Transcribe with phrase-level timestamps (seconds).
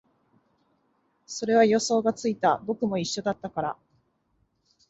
[1.27, 3.77] それは予想がついた、僕も一緒だったから